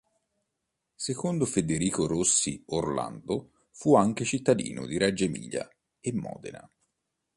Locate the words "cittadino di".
4.25-4.97